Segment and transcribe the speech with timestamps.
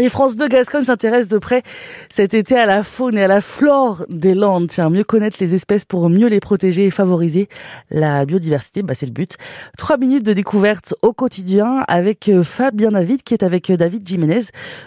[0.00, 1.64] Et France Bleu Gascogne s'intéresse de près
[2.08, 4.68] cet été à la faune et à la flore des Landes.
[4.68, 7.48] Tiens, mieux connaître les espèces pour mieux les protéger et favoriser
[7.90, 9.38] la biodiversité, bah c'est le but.
[9.76, 14.06] Trois minutes de découverte au quotidien avec euh, Fabien David qui est avec euh, David
[14.06, 14.42] Jiménez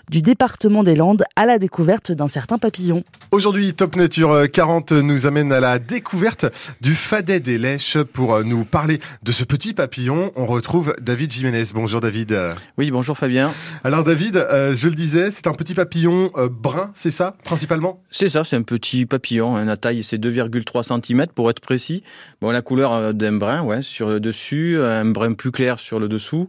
[0.09, 3.03] du département des Landes à la découverte d'un certain papillon.
[3.33, 6.45] Aujourd'hui, Top Nature 40 nous amène à la découverte
[6.79, 7.97] du fadet des lèches.
[8.13, 11.65] Pour euh, nous parler de ce petit papillon, on retrouve David Jiménez.
[11.73, 12.37] Bonjour David.
[12.77, 13.51] Oui, bonjour Fabien.
[13.83, 14.35] Alors David,
[14.73, 18.01] je le disais, c'est un petit papillon euh, brun, c'est ça, principalement?
[18.09, 19.55] C'est ça, c'est un petit papillon.
[19.55, 22.03] Hein, la taille, c'est 2,3 cm pour être précis.
[22.41, 25.99] Bon, la couleur euh, d'un brun, ouais, sur le dessus, un brun plus clair sur
[25.99, 26.47] le dessous.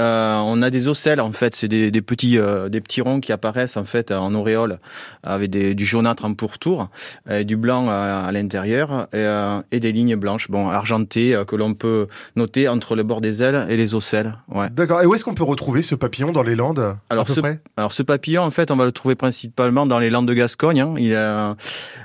[0.00, 2.38] Euh, on a des ocelles, en fait, c'est des, petits,
[2.70, 4.78] des petits ronds qui apparaissent en fait en auréole
[5.22, 6.88] avec du jaunâtre en pourtour,
[7.28, 12.68] et du blanc à, l'intérieur et, des lignes blanches, bon, argentées que l'on peut noter
[12.68, 14.36] entre le bord des ailes et les ocelles.
[14.48, 14.68] Ouais.
[14.70, 15.02] D'accord.
[15.02, 17.60] Et où est-ce qu'on peut retrouver ce papillon dans les Landes Alors, à peu près?
[17.76, 20.80] alors ce papillon, en fait, on va le trouver principalement dans les landes de Gascogne.
[20.80, 20.94] Hein.
[20.98, 21.56] Il a,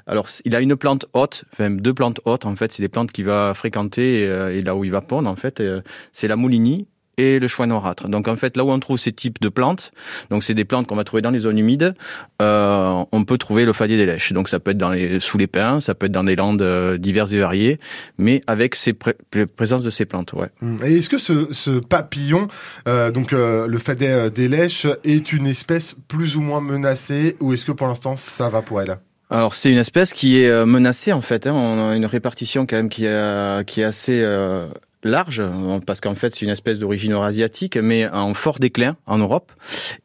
[0.07, 2.45] alors il a une plante haute, enfin deux plantes hautes.
[2.45, 5.29] En fait, c'est des plantes qu'il va fréquenter et, euh, là où il va pondre.
[5.29, 8.07] En fait, euh, c'est la moulinie et le choix noirâtre.
[8.07, 9.91] Donc en fait, là où on trouve ces types de plantes,
[10.29, 11.93] donc c'est des plantes qu'on va trouver dans les zones humides,
[12.41, 14.33] euh, on peut trouver le fadier des lèches.
[14.33, 16.61] Donc ça peut être dans les, sous les pins, ça peut être dans des landes
[16.61, 17.79] euh, diverses et variées,
[18.17, 20.33] mais avec ces présence de ces plantes.
[20.33, 20.47] Ouais.
[20.61, 20.77] Mmh.
[20.85, 22.47] Et est-ce que ce, ce papillon,
[22.87, 27.53] euh, donc euh, le fadier des lèches, est une espèce plus ou moins menacée, ou
[27.53, 28.97] est-ce que pour l'instant ça va pour elle?
[29.29, 31.47] Alors c'est une espèce qui est menacée en fait.
[31.47, 31.53] Hein.
[31.53, 34.23] On a une répartition quand même qui est, qui est assez
[35.05, 35.41] large,
[35.85, 39.51] parce qu'en fait c'est une espèce d'origine eurasiatique, mais en fort déclin en Europe.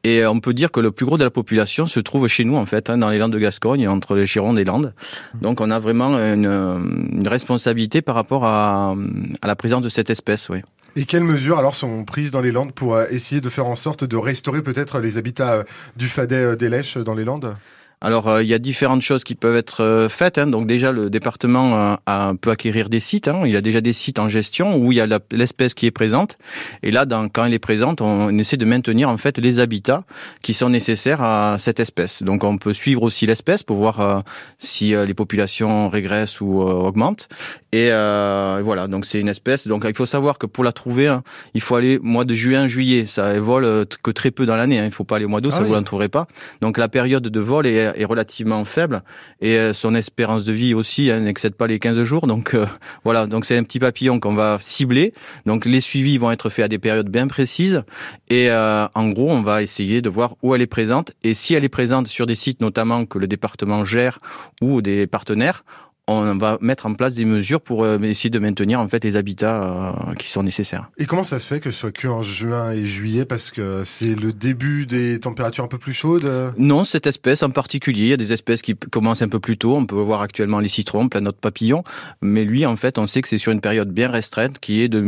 [0.04, 2.56] Et on peut dire que le plus gros de la population se trouve chez nous,
[2.56, 4.94] en fait, hein, dans les Landes de Gascogne, entre les Gironde et les Landes.
[5.40, 8.94] Donc on a vraiment une, responsabilité par rapport à,
[9.42, 10.58] la présence de cette espèce, oui.
[10.96, 13.76] Et quelles mesures alors sont prises dans les Landes pour euh, essayer de faire en
[13.76, 15.64] sorte de restaurer peut-être les habitats euh,
[15.96, 17.54] du fadet euh, des Lèches dans les Landes?
[18.02, 20.38] Alors, euh, il y a différentes choses qui peuvent être euh, faites.
[20.38, 20.46] Hein.
[20.46, 23.28] Donc déjà, le département euh, a, peut acquérir des sites.
[23.28, 23.42] Hein.
[23.44, 25.90] Il y a déjà des sites en gestion où il y a l'espèce qui est
[25.90, 26.38] présente.
[26.82, 30.04] Et là, dans, quand elle est présente, on, essaie de maintenir en fait les habitats
[30.40, 32.22] qui sont nécessaires à cette espèce.
[32.22, 34.24] Donc, on peut suivre aussi l'espèce pour voir
[34.58, 37.28] si les populations régressent ou augmentent.
[37.72, 39.66] Et voilà, donc c'est une espèce.
[39.66, 41.22] Donc, il faut savoir que pour la trouver, hein,
[41.52, 43.04] il faut aller mois de juin, juillet.
[43.06, 44.76] Ça vole que très peu dans l'année.
[44.76, 46.26] Il ne faut pas aller au mois d'août, ah ça vous l'en trouverez pas.
[46.62, 49.02] Donc, la période de vol est est relativement faible
[49.40, 52.26] et euh, son espérance de vie aussi hein, n'excède pas les 15 jours.
[52.26, 52.66] Donc euh,
[53.04, 55.12] voilà, donc c'est un petit papillon qu'on va cibler.
[55.46, 57.82] Donc les suivis vont être faits à des périodes bien précises
[58.28, 61.54] et euh, en gros, on va essayer de voir où elle est présente et si
[61.54, 64.18] elle est présente sur des sites notamment que le département gère
[64.60, 65.64] ou des partenaires,
[66.10, 69.16] on va mettre en place des mesures pour euh, essayer de maintenir en fait les
[69.16, 70.90] habitats euh, qui sont nécessaires.
[70.98, 73.82] Et comment ça se fait que ce soit que en juin et juillet parce que
[73.84, 78.08] c'est le début des températures un peu plus chaudes Non, cette espèce en particulier, il
[78.08, 79.76] y a des espèces qui commencent un peu plus tôt.
[79.76, 81.84] On peut voir actuellement les citrons, plein d'autres papillons,
[82.22, 84.88] mais lui en fait, on sait que c'est sur une période bien restreinte qui est
[84.88, 85.00] de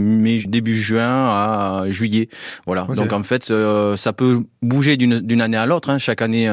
[0.47, 2.29] début juin à juillet.
[2.67, 2.83] Voilà.
[2.83, 5.91] Donc en fait, euh, ça peut bouger d'une année à l'autre.
[5.91, 5.99] Hein.
[5.99, 6.53] Chaque année,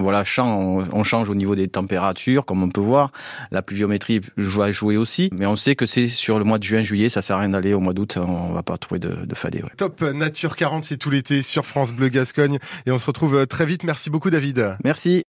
[0.00, 3.10] voilà, on change au niveau des températures, comme on peut voir.
[3.50, 5.30] La géométrie va jouer aussi.
[5.32, 7.50] Mais on sait que c'est sur le mois de juin, juillet, ça sert à rien
[7.50, 9.62] d'aller au mois d'août, on va pas trouver de, de fadé.
[9.76, 12.58] Top Nature 40, c'est tout l'été sur France Bleu Gascogne.
[12.86, 13.84] Et on se retrouve euh, très vite.
[13.84, 14.76] Merci beaucoup David.
[14.84, 15.22] Merci.